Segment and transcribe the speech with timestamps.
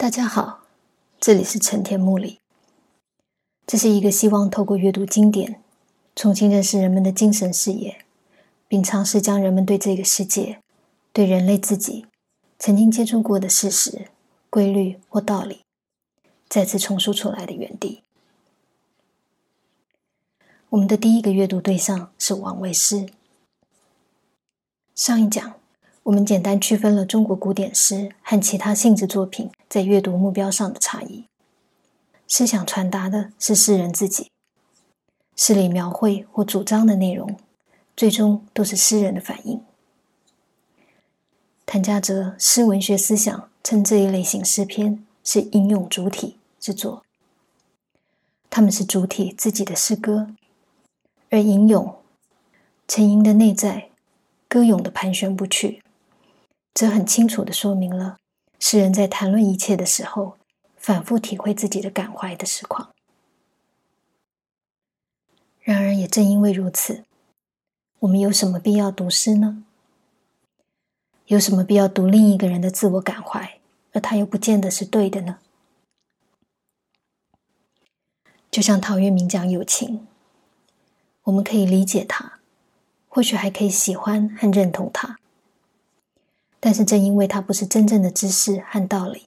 [0.00, 0.62] 大家好，
[1.20, 2.40] 这里是成田木里。
[3.66, 5.62] 这是一个希望透过阅读经典，
[6.16, 8.02] 重新认识人们的精神视野，
[8.66, 10.62] 并尝试将人们对这个世界、
[11.12, 12.06] 对人类自己
[12.58, 14.06] 曾经接触过的事实、
[14.48, 15.60] 规律或道理，
[16.48, 18.02] 再次重述出来的园地。
[20.70, 23.10] 我们的第一个阅读对象是王维诗。
[24.94, 25.59] 上一讲。
[26.04, 31.26] 我们简单区分了中国古典诗和其他性质作品在阅读目标上的差异。
[32.26, 34.30] 思想传达的是诗人自己，
[35.36, 37.36] 诗里描绘或主张的内容，
[37.96, 39.62] 最终都是诗人的反应。
[41.66, 47.04] 谭家哲诗文学思想称这一类型诗篇是吟咏主体之作，
[48.48, 50.34] 他们是主体自己的诗歌，
[51.28, 51.96] 而吟咏
[52.88, 53.90] 沉吟的内在，
[54.48, 55.82] 歌咏的盘旋不去。
[56.72, 58.18] 则很清楚的说明了
[58.58, 60.38] 诗人在谈论一切的时候，
[60.76, 62.90] 反复体会自己的感怀的实况。
[65.60, 67.04] 然而，也正因为如此，
[68.00, 69.64] 我们有什么必要读诗呢？
[71.26, 73.60] 有什么必要读另一个人的自我感怀，
[73.92, 75.38] 而他又不见得是对的呢？
[78.50, 80.08] 就像陶渊明讲友情，
[81.22, 82.40] 我们可以理解他，
[83.08, 85.19] 或许还可以喜欢和认同他。
[86.62, 89.26] 但是，正因为它不是真正的知识和道理，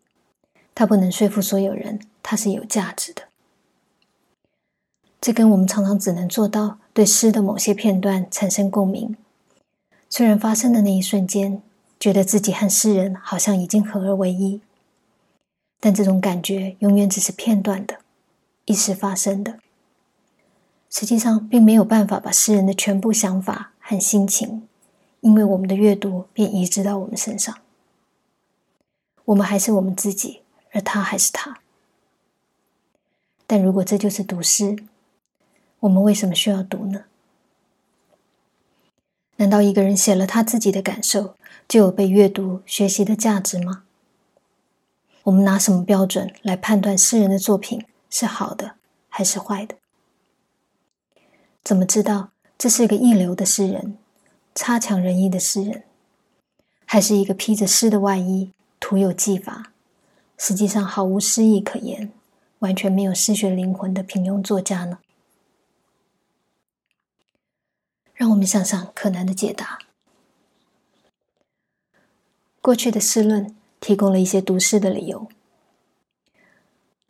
[0.76, 3.24] 它不能说服所有人它是有价值的。
[5.20, 9.18] 这跟我们常常只能做到对诗的某些片段产生共鸣，
[10.10, 11.64] 虽然发生的那一瞬间，
[12.00, 14.62] 觉得自己和诗人好像已经合而为一，
[15.80, 18.00] 但这种感觉永远只是片段的、
[18.66, 19.58] 一时发生的，
[20.90, 24.68] 实际上并没有办法把诗人的全部想法和心情。
[25.24, 27.58] 因为我们的阅读便移植到我们身上，
[29.24, 30.42] 我们还是我们自己，
[30.74, 31.62] 而他还是他。
[33.48, 34.76] 但如果这就是读诗，
[35.80, 37.06] 我们为什么需要读呢？
[39.38, 41.38] 难道一个人写了他自己的感受，
[41.70, 43.86] 就有被阅读学习的价值吗？
[45.24, 48.76] 我们拿什么标准来判断诗人的作品是好的
[49.08, 49.78] 还是坏的？
[51.64, 53.98] 怎么知道这是个一流的诗人？
[54.56, 55.84] 差强人意的诗人，
[56.86, 59.72] 还是一个披着诗的外衣、徒有技法，
[60.38, 62.12] 实际上毫无诗意可言、
[62.60, 65.00] 完全没有诗学灵魂的平庸作家呢？
[68.14, 69.80] 让我们想想可能的解答。
[72.62, 75.28] 过去的诗论提供了一些读诗的理由，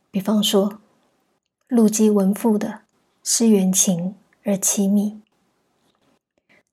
[0.09, 0.79] 比方说，
[1.67, 2.83] 陆机文赋的
[3.21, 5.22] 诗缘情而凄密。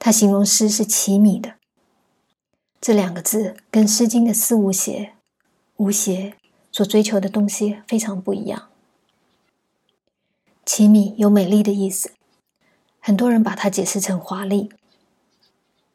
[0.02, 1.56] 他形容诗是奇米的，
[2.80, 5.12] 这两个字跟《诗经》的思无邪、
[5.76, 6.38] 无邪
[6.72, 8.70] 所追求的东西非常不一样。
[10.64, 12.12] 奇米有美丽的意思，
[12.98, 14.70] 很多人把它解释成华丽。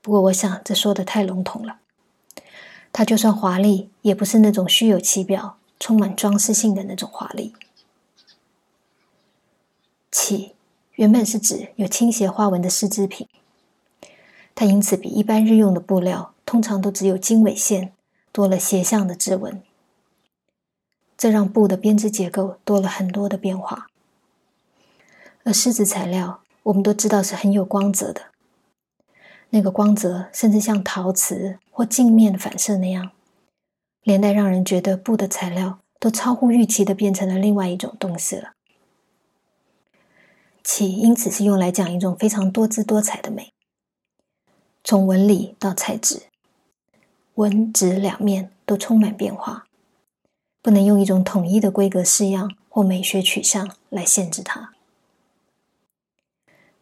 [0.04, 1.80] 不过，我想这说的太笼统了。
[2.94, 7.56] 它就算华丽，也不是那种虚有其表、充满装饰性的那种华丽。
[10.12, 10.54] 起
[10.94, 13.28] 原本是指有倾斜花纹的丝织品。
[14.56, 17.92] 它因此比一般日用的布料通常都只有经纬线，
[18.32, 19.62] 多了斜向的织纹，
[21.18, 23.88] 这让布的编织结构多了很多的变化。
[25.44, 28.22] 而丝质材料，我们都知道是很有光泽的，
[29.50, 33.12] 那个光泽甚至像陶瓷或镜面反射那样，
[34.04, 38.54] 连带让人觉得布的材料都超乎预期的变成了另外一种东西了。
[40.64, 43.52] 起因此是用来讲一种非常多姿多彩的美。
[44.88, 46.22] 从纹理到材质，
[47.34, 49.66] 纹质两面都充满变化，
[50.62, 54.76] 不能用一种统一的规格式样或美学取向来限制它。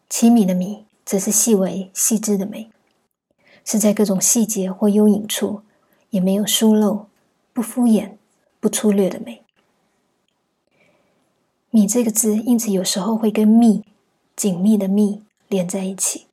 [0.10, 2.70] 奇米的米则是细微细致的美，
[3.64, 5.62] 是在各种细节或幽隐处
[6.10, 7.08] 也没有疏漏、
[7.54, 8.18] 不敷衍、
[8.60, 9.44] 不粗略的美。
[11.70, 13.86] 米这个字因此有时候会跟密、
[14.36, 16.28] 紧密的密连在一起。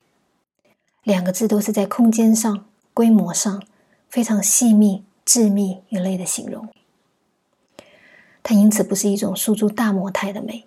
[1.03, 3.63] 两个字都是在空间上、规模上
[4.09, 6.69] 非常细密、致密一类的形容。
[8.43, 10.65] 它因此不是一种诉诸大模态的美，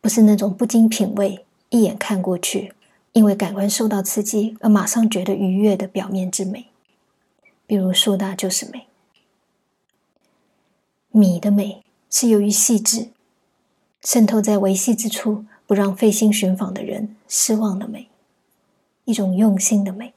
[0.00, 2.72] 不是那种不经品味、一眼看过去，
[3.12, 6.66] 因为感官受到刺激而马上觉得愉悦的表面之美。
[7.66, 8.86] 比如树大就是美。
[11.10, 13.08] 米的美是由于细致，
[14.02, 18.08] 渗透在维系之处，不让费心寻访的人失望的美。
[19.04, 20.14] 一种用心的美。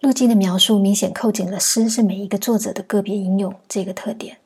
[0.00, 4.38] 陆基的描述明显扣紧了诗是每一个作者的个别应用这个特点，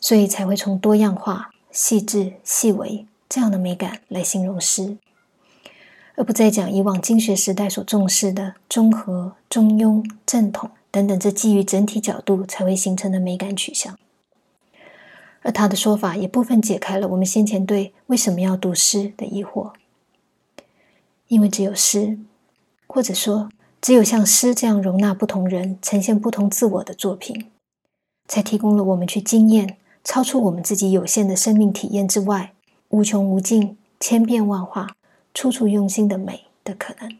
[0.00, 4.96] 所以才会从多样化、细致、细微这样的美感来形容诗，
[6.14, 13.98] 而不再讲以往经学时代所重视的中和、中庸、正统等等这基于整体角度才会形成的美感取向。
[15.42, 19.72] 而他的说法也部分解开了我们先前对为什么要读诗的疑惑，
[21.28, 22.18] 因为只有诗，
[22.86, 23.48] 或者说
[23.80, 27.50] 只有像诗这样容纳不同人、呈现不同自我的作品，
[28.26, 32.52] 才提供了我们去经验超出我们自己有限的生命体验之外，
[32.88, 34.94] 无穷无尽、千变万化、
[35.32, 37.18] 处处用心的美的可能。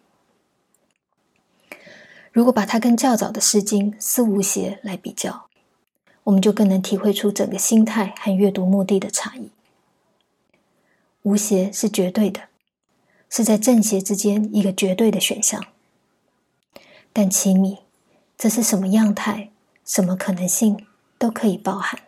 [2.30, 5.46] 如果把它跟较早的《诗经》《思无邪》来比较，
[6.24, 9.50] 我们就更能体会出整个心态和阅读目的的差异。
[11.22, 12.48] 无邪是绝对的，
[13.36, 15.60] 是在正邪之间一个绝对的选项；
[17.12, 17.78] 但奇米
[18.36, 19.50] 则是什么样态、
[19.84, 20.86] 什么可能性
[21.18, 22.00] 都可以包含。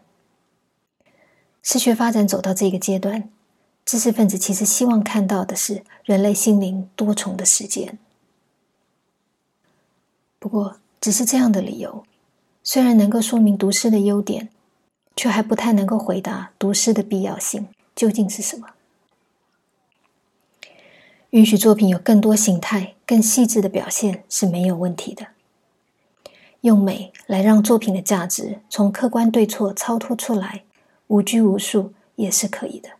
[1.65, 3.29] 视学发展走到这个阶段，
[3.85, 7.99] 知识分子其实希望看到的是人类心灵多重的时间。
[10.39, 12.05] 不过，只是这样的理由。
[12.63, 14.49] 虽然能够说明读诗的优点，
[15.17, 18.69] 却还不太能够回答读诗的必要性究竟是什么。
[21.31, 25.29] 允许作品有更多形态、更细致的表现是没有问题的。
[26.61, 30.65] 用美来让作品的价值从客观对错超脱出来，
[31.09, 32.91] 无拘无束也是可以的。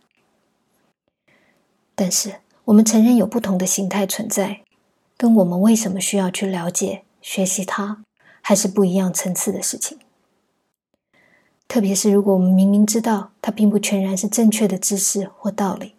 [1.95, 2.35] 但是，
[2.65, 4.61] 我们承认有不同的形态存在，
[5.17, 8.03] 跟我们为什么需要去了解、学习它。
[8.39, 9.99] 还是不一样层次的事情。
[11.67, 15.95] 特别是如果我们明明知道它并不全然是正确的知识或道理，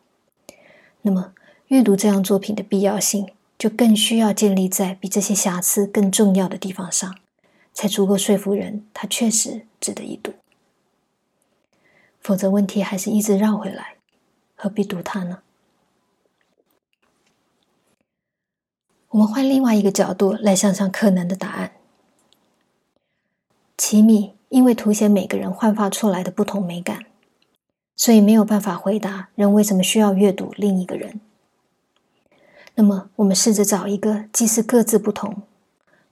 [1.03, 1.35] 那么
[1.69, 7.17] 阅读这样作品的必要性就更需要建立在比这些瑕疵更重要的地方上，
[7.75, 10.32] 才足够说服人它确实值得一读。
[12.20, 13.97] 否则，问题还是一直绕回来，
[14.55, 15.41] 何必读它呢？
[19.11, 21.73] 我们换另外一个角度来想想可能的答案。
[23.76, 27.05] 奇米因为凸显每个人焕发出来的不同美感，
[27.94, 31.20] 所以没有办法回答人为什么需要阅读另一个人。
[32.81, 35.43] 那么，我们试着找一个既是各自不同，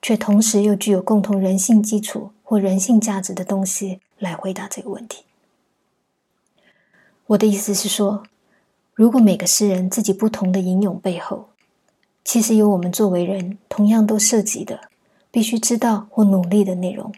[0.03, 5.23] 却同时又具有共同人性基础或人性价值的东西来回答这个问题。
[7.29, 8.25] 我的意思是说，
[8.95, 11.51] 如果每个诗人自己不同的吟咏背后，
[12.25, 14.89] 其实有我们作为人同样都涉及的、
[15.31, 17.15] 必须知道或努力的内容。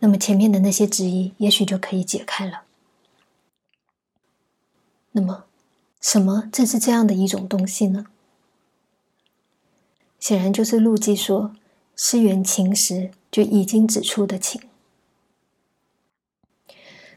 [0.00, 2.62] 那么前面的那些质疑，也许就可以解开了。
[5.12, 5.44] 那么，
[6.00, 8.06] 什么正是这样的一种东西呢？
[10.18, 11.54] 显然就是陆机说
[11.96, 14.60] “诗源情”时就已经指出的情。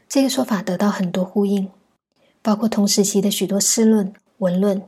[0.08, 1.70] 这个说法得到很多呼应，
[2.42, 4.82] 包括同时期的许多诗论、文论，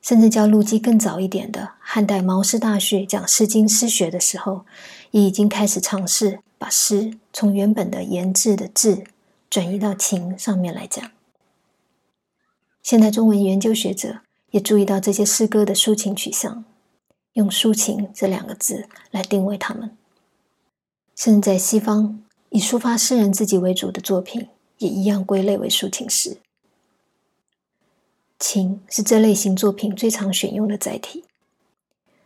[0.00, 4.64] 甚至较陆机更早一点的汉代毛诗大序讲《诗经》诗学的时候，
[5.10, 6.40] 也已经开始尝试。
[6.60, 9.04] 把诗从原本的言志的志
[9.48, 11.12] 转移到情上面来讲。
[12.88, 14.20] 现代中文研究学者
[14.50, 16.64] 也注意到这些诗歌的抒情取向，
[17.34, 19.94] 用“抒情”这两个字来定位它们。
[21.14, 26.38] 甚至在西方，以抒发诗人自己为主的作品也一样归类为抒情诗。
[28.38, 31.24] 情是这类型作品最常选用的载体，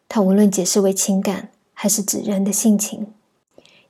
[0.08, 3.12] 它无论解释为情感，还是指人的性情。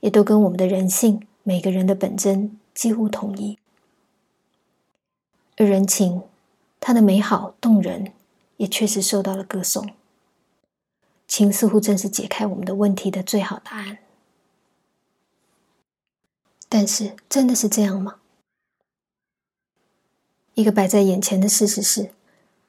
[0.00, 3.58] 也都跟我们的人性、每个人的本真几乎统一。
[5.58, 6.22] 而人情，
[6.82, 8.12] 它的美好动人，
[8.56, 9.94] 也确实受到了歌颂。
[11.28, 13.98] 情似乎正是解开我们的问题的最好答案。
[16.68, 18.16] 但是，真的是这样吗？
[20.54, 22.10] 一个摆在眼前的事实是，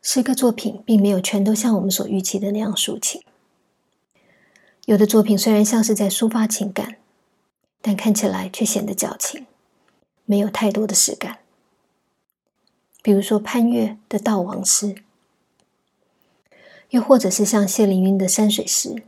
[0.03, 3.24] 诗歌作品并没有全都像我们所预期的那样抒情。
[4.86, 6.98] 有的作品虽然像是在抒发情感。
[7.86, 9.46] 但看起来却显得矫情，
[10.24, 11.39] 没有太多的实感。
[13.03, 14.95] 比如说潘岳的悼亡诗，
[16.89, 19.03] 又或者是像谢灵运的山水诗。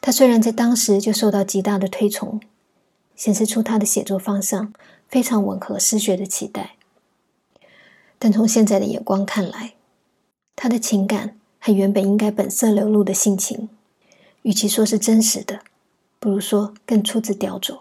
[0.00, 2.40] 他虽然在当时就受到极大的推崇，
[3.16, 4.74] 显示出他的写作方向
[5.08, 6.76] 非常吻合诗学的期待，
[8.18, 9.74] 但从现在的眼光看来，
[10.54, 13.68] 他的情感和原本应该本色流露的性情，
[14.42, 15.60] 与其说是真实的。
[16.18, 17.80] 不如说更出自雕琢。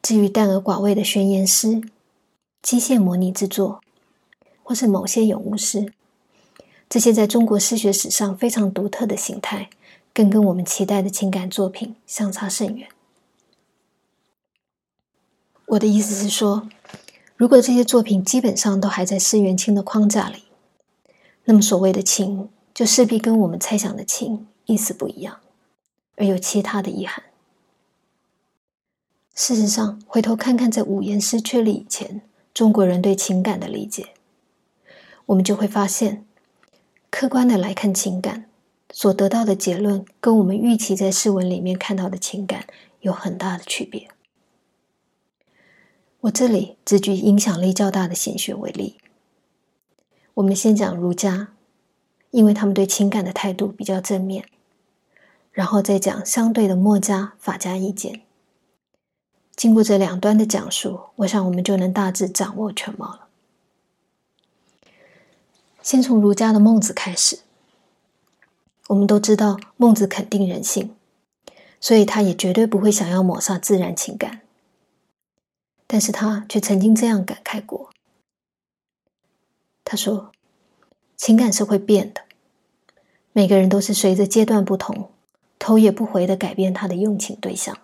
[0.00, 1.82] 至于淡而寡味的宣言诗、
[2.64, 3.82] 机械模拟之作，
[4.62, 5.92] 或是某些咏物诗，
[6.88, 9.68] 这些在中国诗学史上非常独特的形态，
[10.14, 12.88] 更跟我们期待的情感作品相差甚远。
[15.66, 16.66] 我的意思是说，
[17.36, 20.44] 如果这些作品基本上都还在诗元清的框架里，
[21.44, 25.40] 那么所谓的情，就势必跟我们猜想的情意思不一样，
[26.16, 27.24] 而有其他的遗憾。
[29.34, 32.22] 事实上，回头看看在五言诗确立以前，
[32.54, 34.10] 中国人对情感的理解，
[35.26, 36.24] 我们就会发现，
[37.10, 38.48] 客观的来看情感，
[38.92, 42.68] 所得到的结论跟我们预期在诗文里面看到的情感
[43.00, 44.08] 有很大的区别。
[46.20, 48.98] 我这里只举影响力较大的显学为例。
[50.34, 51.48] 我们先讲儒家，
[52.30, 54.46] 因为他们对情感的态度比较正面，
[55.50, 58.23] 然后再讲相对的墨家、法家意见。
[59.56, 63.28] 经过这两端的讲述，我想我们就能大致掌握全貌了。
[65.82, 67.40] 先从儒家的孟子开始。
[68.88, 70.94] 我们都知道，孟子肯定人性，
[71.80, 74.42] 所以他也绝对不会想要抹杀自然情感。
[75.86, 77.90] 但是他却曾经这样感慨过。
[79.84, 80.32] 他说
[81.16, 82.22] ：“情感是会变的，
[83.32, 85.10] 每个人都是随着阶段不同，
[85.58, 87.78] 头也不回的改变他的用情对象，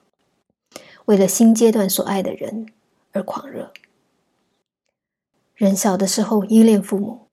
[1.11, 2.73] 为了新阶段所爱的人
[3.11, 3.73] 而狂热。
[5.57, 7.26] 人小的时候依恋父母，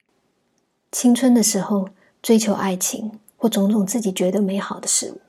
[0.90, 5.20] 青春的时候追求爱情或种种自己觉得美好的事物，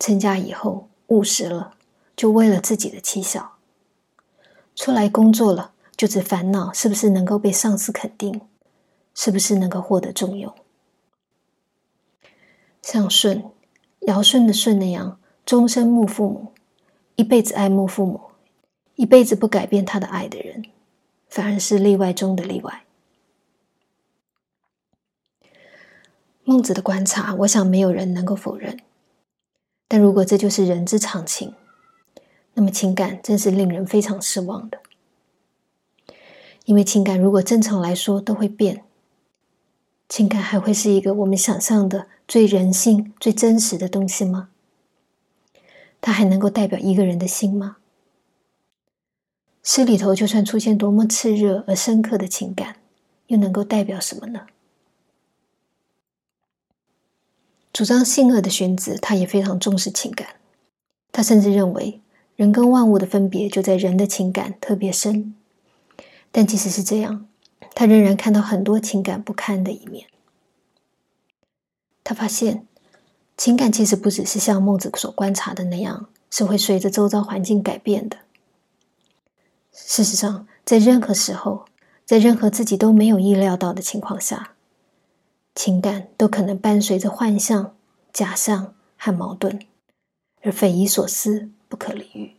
[0.00, 1.74] 成家以后务实了。”
[2.16, 3.58] 就为了自己的妻小，
[4.74, 8.40] 出来工作了，就只烦恼是不是能够被上司肯定，
[9.14, 10.52] 是不是能够获得重用。
[12.80, 13.44] 像舜、
[14.00, 16.54] 尧舜的舜那样，终身慕父母，
[17.16, 18.20] 一辈子爱慕父母，
[18.94, 20.64] 一辈子不改变他的爱的人，
[21.28, 22.84] 反而是例外中的例外。
[26.44, 28.78] 孟子的观察，我想没有人能够否认。
[29.88, 31.54] 但如果这就是人之常情，
[32.52, 34.78] 那么情感真是令人非常失望的，
[36.66, 38.84] 因为情感如果正常来说都会变，
[40.08, 44.50] 情感还会是一个我们想象的最人性、最真实的东西吗？
[46.06, 47.78] 它还能够代表一个人的心吗？
[49.64, 52.76] 诗里头就算出现多么炽热而深刻的情感，
[53.26, 54.46] 又能够代表什么呢？
[57.72, 60.36] 主张性恶的荀子，他也非常重视情感，
[61.10, 62.00] 他甚至认为。
[62.36, 65.34] 人跟万物的分别就在人的情感特别深，
[66.30, 67.26] 但即使是这样，
[67.74, 70.06] 他仍然看到很多情感不堪的一面。
[72.04, 72.68] 他发现，
[73.36, 78.18] 情感其实不只是像孟子所观察的那样，是会随着周遭环境改变的。
[79.72, 81.66] 事实上，在任何时候，
[82.04, 84.52] 在任何自己都没有意料到的情况下，
[85.54, 87.74] 情感都可能伴随着幻象、
[88.12, 89.60] 假象和矛盾，
[90.42, 91.50] 而匪夷所思。
[91.68, 92.36] 不可理喻。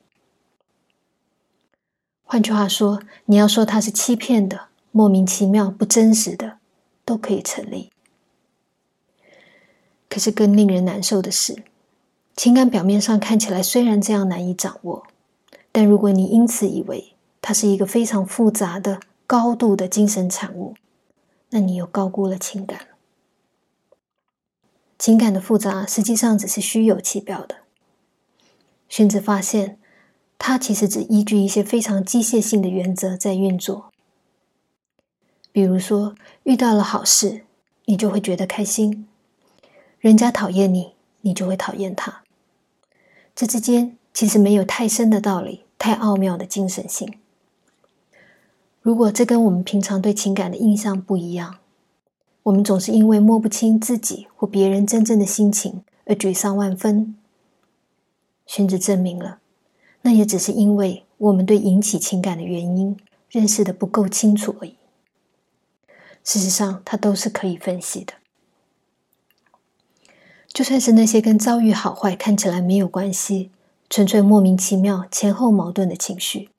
[2.23, 6.59] 换句话说，你要说它是欺骗的、莫名其妙、不真实的，
[7.03, 7.91] 都可以成立。
[10.09, 11.63] 可是更令人难受的是，
[12.35, 15.07] 情感表面上看起来虽然这样难以掌握，
[15.71, 20.75] 但如果你因此以为它是一个非常复杂的、高度的精神产物，
[21.49, 22.87] 那你又高估了情感。
[24.97, 27.57] 情感的复杂实际上只是虚有其表的。
[28.89, 29.77] 荀子发现，
[30.39, 33.91] 它其实只依据一些非常机械性的原则在运作。
[35.51, 37.43] 比如说，遇到了好事，
[37.85, 39.05] 你就会觉得开心；
[40.07, 42.23] 人家讨厌你，你就会讨厌他。
[43.35, 47.19] 这之间其实没有太深的道理，太奥妙的精神性。
[48.81, 51.57] 如果这跟我们平常对情感的印象不一样，
[52.43, 57.17] 我们总是因为摸不清自己或别人真正的心情而沮丧万分。
[58.45, 59.39] 荀子证明了，
[60.03, 62.95] 那也只是因为我们对引起情感的原因
[63.29, 64.77] 认识的不够清楚而已。
[66.23, 68.13] 事实上，它都是可以分析的。
[70.57, 73.51] 就算是那些跟遭遇好坏看起来没有关系、
[73.91, 76.49] 纯粹莫名其妙、前后矛盾的情绪，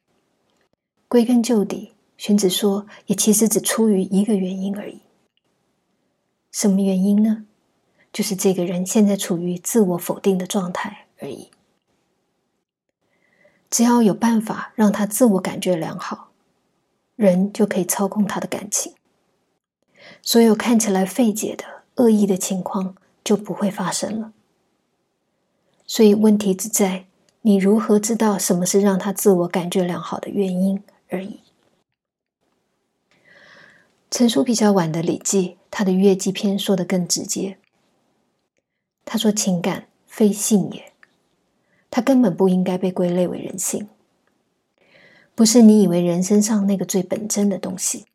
[1.09, 5.01] 归根究底，荀子说，也其实只出于一个原因而已。
[6.53, 7.47] 什么原因呢？
[8.13, 11.51] 就是这个人现在处于自我否定的状态而已。
[13.69, 16.29] 只要有办法让他自我感觉良好，
[17.17, 18.95] 人就可以操控他的感情。
[20.23, 21.65] 所有看起来费解的
[21.97, 22.95] 恶意的情况
[23.29, 24.33] 就不会发生了。
[25.87, 27.05] 所以问题只在
[27.43, 31.41] 你如何知道什么是让他自我感觉良好的原因而已。
[34.11, 37.59] 成熟比较晚的《礼记》，他的《乐记》篇说的更直接。
[39.05, 40.93] 他说：“情感非性也，
[41.91, 43.91] 它根本不应该被归类为人性，
[45.35, 48.07] 不是你以为人身上那个最本真的东西。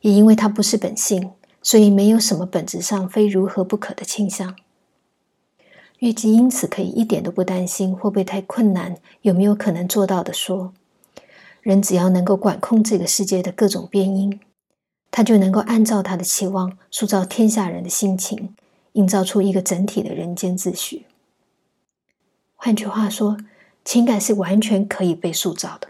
[0.00, 4.56] 也因为它不是本性，所以没有什么本质上非如何不可的倾向。
[5.98, 10.72] 月姬因此可以一点都不担心会不会太困难，有没有可能做到的说，
[11.60, 14.40] 人只要能够管控这个世界的各种变因。”
[15.12, 18.54] 他就能够按照他的期望塑造天下人的心情，
[18.92, 21.04] 营造出一个整体的人间秩序。
[22.54, 23.36] 换句话说，
[23.84, 25.88] 情感是完全可以被塑造的。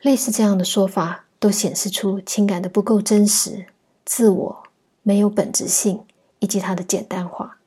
[0.00, 3.66] 类似这样的说法，都显示出情感的不够真实、
[4.04, 4.62] 自我、
[5.02, 6.04] 没有本质性，
[6.38, 7.58] 以及它的简单化。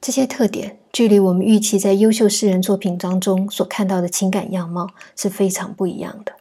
[0.00, 6.34] 这些特点，距离我们预期在优秀诗人作品当中所看到的情感样貌是非常不一样的。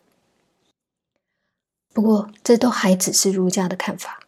[1.93, 4.21] 不过，这都还只是儒家的看法。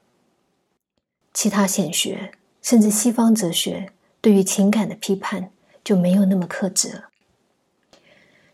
[1.34, 5.50] 其他显学，甚至西方哲学，对于情感的批判
[5.84, 7.10] 就没有那么克制了。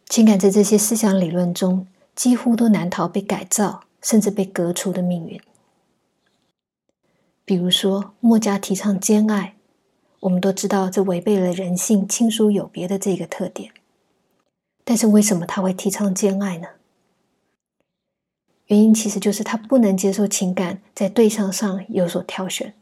[0.08, 1.88] 情感在这些思想理论中，
[2.20, 5.40] 几乎都难逃被改造，甚至被革除的命运。
[7.46, 9.56] 比如说，墨家提倡兼爱，
[10.20, 13.72] 我们都知道这违背了人性亲疏有别的这个特点。
[14.84, 16.68] 但是，为什么他会提倡兼爱呢？
[18.66, 22.74] 原因其实就是他不能接受情感在对象上有所挑选，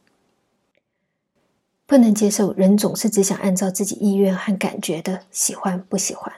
[1.86, 6.34] 不能接受人总是只想按照自己意愿和感觉的喜欢不喜欢。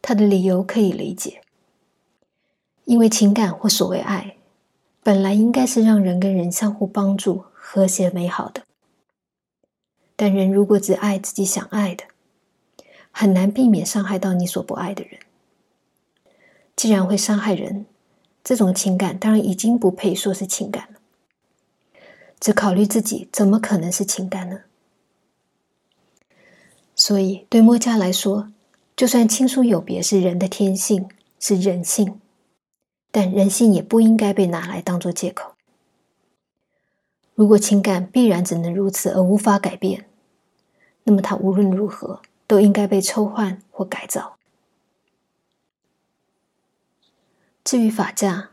[0.00, 1.42] 他的理由可以理解，
[2.86, 4.36] 因为情感或所谓爱，
[5.02, 8.62] 本来应该是让人跟人相互帮助、和谐美好的。
[10.14, 12.04] 但人如果只爱自己想爱的，
[13.10, 15.18] 很难避免伤害到你所不爱的人。
[16.76, 17.86] 既然会伤害人，
[18.44, 21.00] 这种情感当然已经不配说是情感了。
[22.38, 24.60] 只考虑自己，怎么可能是情感呢？
[26.94, 28.52] 所以，对墨家来说，
[28.94, 31.08] 就算亲疏有别是人的天性，
[31.40, 32.20] 是人性，
[33.16, 35.54] 但人性也不应该被拿来当做借口。
[37.34, 40.04] 如果情感必然只能如此而无法改变，
[41.04, 44.36] 那么它无论如何都应该被抽换或改造。
[47.64, 48.50] 至于法家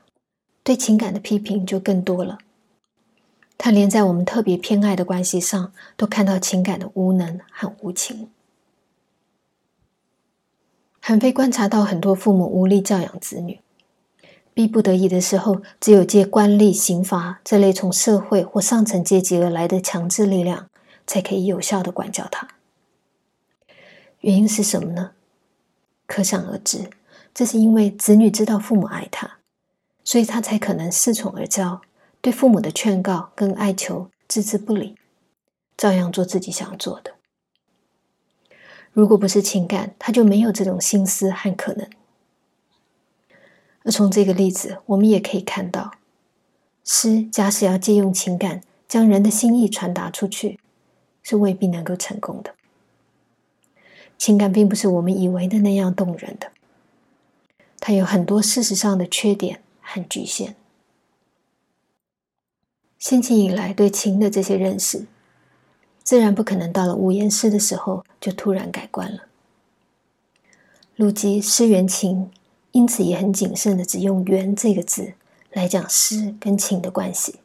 [0.63, 2.37] 对情感的批评就更多了，
[3.57, 8.29] 他连在我们特别偏爱的关系上都看到情感的无能和无情。
[11.01, 13.59] 韩非观察到很多父母无力教养子女，
[14.53, 20.69] 逼不得已的时候，只有借官吏、刑罚这类从社会或上层阶级而来的强制力量，
[21.07, 22.47] 才可以有效的管教他。
[24.19, 25.11] 原因是什么呢？
[26.05, 26.89] 可想而知。
[27.33, 29.39] 这是因为子女知道父母爱他，
[30.03, 31.79] 所以他才可能恃宠而骄，
[32.21, 34.95] 对父母的劝告跟哀求置之不理，
[35.75, 37.15] 照样做自己想做的。
[38.91, 41.89] 如果不是情感，他就没有这种心思和可能。
[43.83, 45.91] 而从这个例子，我们也可以看到，
[46.83, 50.59] 诗假使要借用情感将人的心意传达出去，
[51.21, 52.55] 是未必能够成功的。
[54.17, 56.51] 情感并不是我们以为的那样动人的。
[57.79, 60.55] 它有很多事实上的缺点和局限。
[62.97, 65.07] 先秦以来对情的这些认识，
[66.01, 69.23] 自然不可能到了五言诗的时候就突然改观了。
[70.95, 72.31] 陆机诗缘情，
[72.73, 75.13] 因此也很谨慎的只用“缘”这个字
[75.51, 77.39] 来讲诗跟情的关系。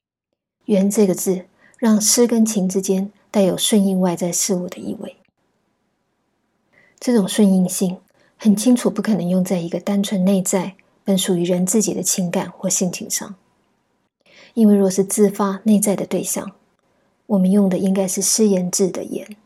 [0.64, 5.16] “缘”这个字让诗跟情之间带有顺应外在事物的意味。
[6.98, 7.98] 这种顺应性。
[8.40, 13.34] 很清楚，不可能用在一个单纯内在、本属于人自己的情感或性情上，
[14.54, 16.52] 因为若是自发内在的对象，
[17.26, 19.36] 我们用的应该是诗言志的言。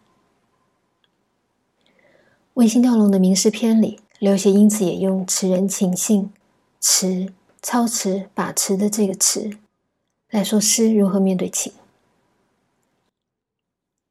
[2.53, 6.33] 卫星吊龙的名诗篇里，刘勰因此也用词人情性、
[6.79, 9.59] 词操持把持的这个词
[10.31, 11.73] 来说诗如何面对情。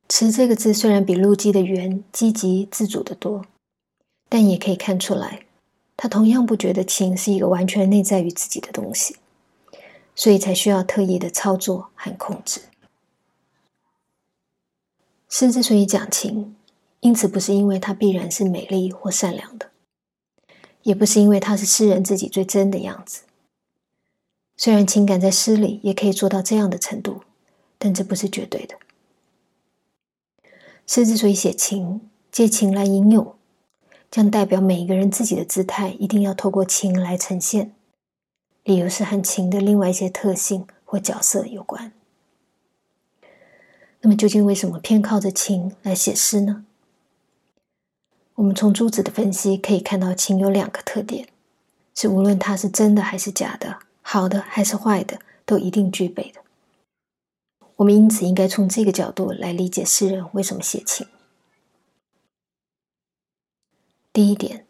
[0.09, 3.45] 词这个字虽然比陆机的圆积极自主的多。
[4.27, 5.45] 但也可以看出来，
[5.95, 9.15] 他同样不觉得情是一个完全内在于自己的东西，
[10.13, 12.61] 所以才需要特意的操作和控制。
[15.29, 16.55] 诗之所以讲情，
[16.99, 19.70] 因此不是因为它必然是美丽或善良的，
[20.83, 23.21] 也不是因为它是诗人自己最真的样子。
[24.57, 27.21] 虽然情感在诗里也可以做到这样的程度，
[27.77, 28.75] 但这不是绝对的。
[30.85, 33.35] 诗之所以写情，借情来吟咏。
[34.11, 37.73] 将代表每一个人自己的姿态，一定要透过情来呈现。
[38.65, 41.93] 理由是和情的另外一些特性或角色有关。
[44.01, 46.65] 那么，究竟为什么偏靠着情来写诗呢？
[48.41, 51.27] 我们从朱子的分析可以看到，情有两个特点，
[51.93, 56.41] 是无论它是真的还是假的，好的还是坏的，都一定具备的。
[57.75, 61.05] 我们因此应该从这个角度来理解诗人为什么写情。
[64.11, 64.65] 第一点，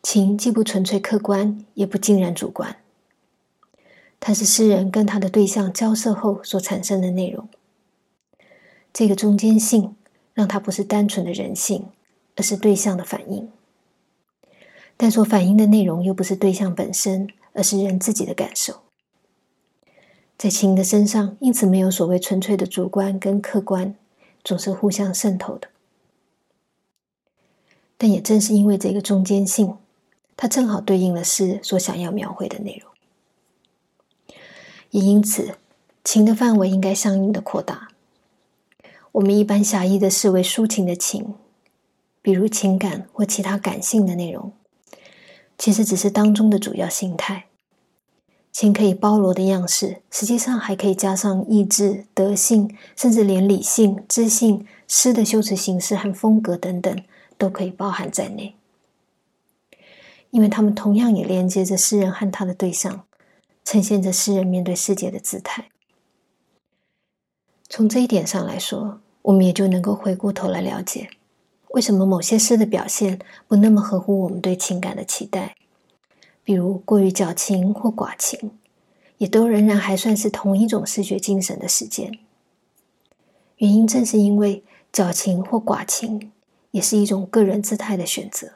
[0.00, 2.76] 情既不纯粹客观，也不尽然主观，
[4.20, 7.48] 它是诗人跟他的对象交涉后所产生的内容。
[8.92, 9.96] 这个中间性，
[10.32, 11.88] 让它不是单纯的人性，
[12.36, 13.50] 而是对象的反应。
[14.96, 18.82] 但所反映的内容又不是对象本身，而是人自己的感受。
[20.38, 23.94] 在情的身上，因此没有所谓纯粹的主观跟客观，
[24.44, 25.68] 总是互相渗透的。
[27.98, 29.76] 但也正是因为这个中间性，
[30.36, 34.36] 它正好对应了诗所想要描绘的内容，
[34.90, 35.56] 也因此
[36.04, 37.88] 情的范围应该相应的扩大。
[39.12, 41.34] 我们一般狭义的视为抒情的情，
[42.26, 44.52] 比如情感或其他感性的内容，
[45.56, 47.46] 其实只是当中的主要形态。
[48.50, 57.00] 情可以包罗的样式，实际上还可以加上意志、德性，甚至连理性、知性、诗的修辞形式和风格等等，
[57.38, 58.56] 都可以包含在内。
[60.30, 63.04] 因为他们同样也连接着诗人和他的对象，
[63.64, 65.68] 呈现着诗人面对世界的姿态。
[67.68, 71.08] 从这一点上来说，我们也就能够回过头来了解，
[71.76, 75.56] 为什么某些诗的表现不那么合乎我们对情感的期待，
[76.42, 78.52] 比如过于矫情或寡情，
[79.18, 82.18] 也都仍然还算是同一种视觉精神的实践。
[83.58, 86.32] 原因正是因为矫情或寡情
[86.70, 88.52] 也是一种个人姿态的选择。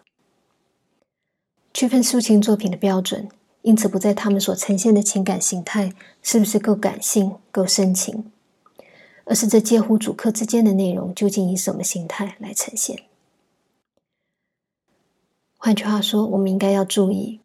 [1.74, 3.28] 区分抒情作品的标准，
[3.61, 8.33] 因此不在他们所呈现的情感形态是不是够感性、够深情。
[9.26, 12.98] 而是这介乎主客之间的内容究竟以什么形态来呈现？
[15.62, 17.40] 换句话说，我们应该要注意：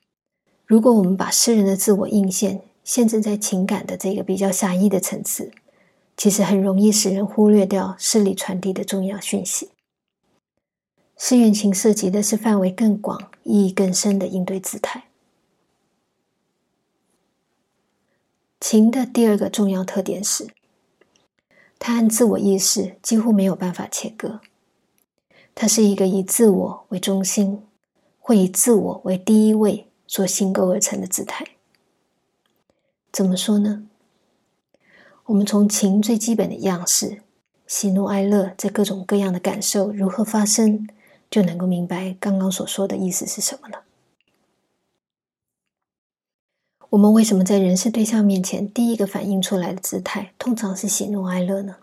[0.65, 5.51] 如果我们把诗人的自我映现限制在情感的这个比较狭义的层次，
[6.15, 9.71] 其实很容易使人忽略掉诗里传递的重要讯息。
[11.17, 15.09] 诗怨情涉及的是范围更广、意义更深的应对姿态。
[18.61, 20.47] 情的第二个重要特点是。
[21.77, 24.39] 它和自我意识几乎没有办法切割，
[25.53, 27.64] 它是一个以自我为中心，
[28.27, 31.45] 会以自我为第一位所形构而成的姿态。
[33.11, 33.87] 怎么说呢？
[35.25, 37.21] 我们从情最基本的样式，
[37.67, 40.89] 喜怒哀乐这各种各样的感受如何发生，
[41.29, 43.83] 就能够明白刚刚所说的意思是什么了。
[46.89, 51.75] 我们为什么在人事对象面前，第一个反映出来的姿态通常是喜怒哀乐呢？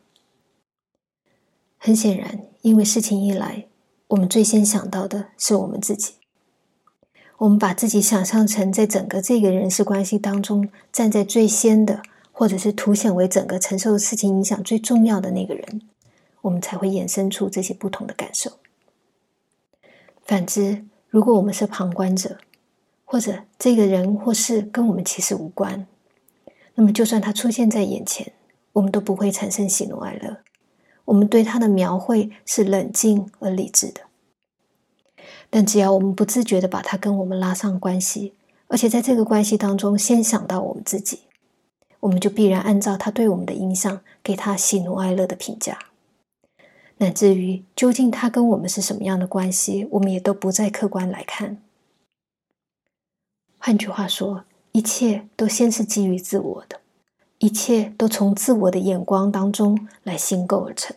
[1.78, 3.68] 很显然，因为事情一来，
[4.08, 6.14] 我们最先想到的是我们自己。
[7.42, 12.00] 我们把自己想象成在整个这个人事关系当中站在最先的，
[12.30, 15.82] 或者是凸显为整个承受事情影响最重要的那个人，
[16.42, 18.52] 我们才会衍生出这些不同的感受。
[20.24, 22.38] 反之，如果我们是旁观者，
[23.04, 25.88] 或者这个人或事跟我们其实无关，
[26.76, 28.32] 那么就算他出现在眼前，
[28.74, 30.36] 我们都不会产生喜怒哀乐。
[31.06, 34.02] 我们对他的描绘是冷静而理智的。
[35.54, 38.32] 但只要我们不自觉的把他跟我们拉上关系，
[38.68, 41.24] 而且在这个关系当中先想到我们自己，
[42.00, 45.78] 我们就必然按照他对我们的影响，给他喜怒哀乐的评价。
[46.96, 51.58] 乃至于究竟他跟我们是什么样的关系，我们也都不再客观来看。
[53.58, 56.80] 换句话说，一切都先是基于自我的，
[57.40, 60.96] 一切都从自我的眼光当中来新构而成。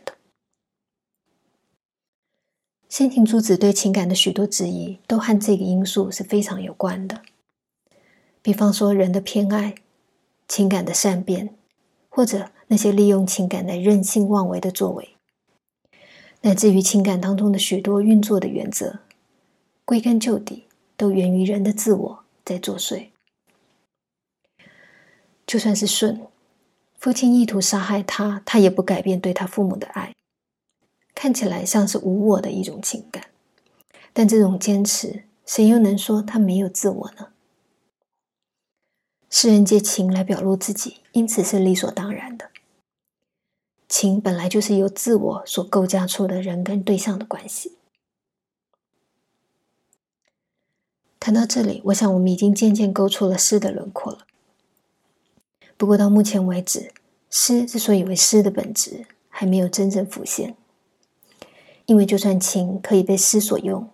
[2.95, 7.23] 先秦诸子对情感的许多质疑，都和这个因素是非常有关的。
[8.41, 9.75] 比方说，人的偏爱、
[10.47, 11.53] 情感的善变，
[12.08, 15.10] 或者那些利用情感来任性妄为的作为，
[16.43, 18.99] 乃至于情感当中的许多运作的原则，
[19.84, 20.63] 归根究底，
[20.95, 22.23] 都源于人的自我。
[22.45, 23.08] 在作祟，
[25.45, 26.27] 就算是舜，
[26.97, 30.14] 父亲意图杀害他，他也不改变对他父母的爱。
[31.15, 33.30] 看起来像是无我的一种情感，
[34.13, 37.30] 但这种坚持，谁又能说他没有自我呢？
[39.30, 42.51] 世人借情来表露自己，因此是理所当然的。
[43.88, 47.78] 情本来就是由自我所构架出的人跟对象的关系。
[51.19, 54.28] 谈到这里，我想我们已经渐渐勾出了诗的轮廓了。
[55.78, 56.93] 不过到目前为止，
[57.30, 60.56] 诗之所以为诗的本质，还没有真正浮现。
[61.86, 63.89] 因为就算情可以被诗所用，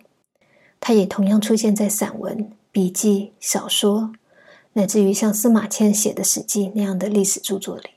[0.80, 4.12] 它也同样出现在散文、笔记、小说，
[4.72, 7.90] 乃至于像司马迁写的《史记》那样的历史著作里。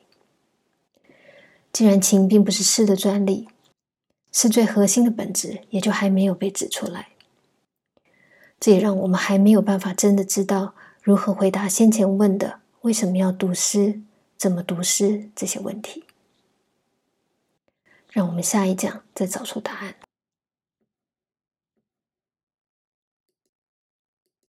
[1.74, 3.50] 既然情并不是诗的专利，
[4.32, 7.10] 诗最核心的本质也就还没有被指出来。
[8.58, 14.02] 这也让我们还没有办法真的知道如何回答先前问的为什么要读诗、
[14.38, 16.05] 怎么读诗这些问题。
[18.16, 19.94] 让我们下一讲再找出答案。